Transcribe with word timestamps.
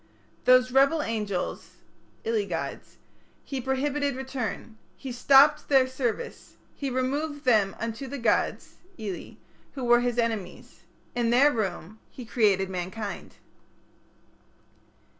Those 0.45 0.71
rebel 0.71 1.03
angels 1.03 1.73
(ili 2.23 2.47
gods) 2.47 2.97
He 3.43 3.61
prohibited 3.61 4.15
return; 4.15 4.79
He 4.97 5.11
stopped 5.11 5.69
their 5.69 5.85
service; 5.85 6.55
He 6.75 6.89
removed 6.89 7.45
them 7.45 7.75
unto 7.79 8.07
the 8.07 8.17
gods 8.17 8.77
(ili) 8.97 9.37
who 9.73 9.83
were 9.85 9.99
His 10.01 10.17
enemies. 10.17 10.79
In 11.13 11.29
their 11.29 11.51
room 11.51 11.99
he 12.09 12.25
created 12.25 12.67
mankind. 12.67 13.35